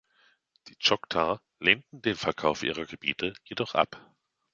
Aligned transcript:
Die 0.67 0.75
Choctaw 0.83 1.37
lehnten 1.59 2.01
den 2.01 2.15
Verkauf 2.15 2.63
ihrer 2.63 2.87
Gebiete 2.87 3.35
jedoch 3.47 3.75
ab. 3.75 4.15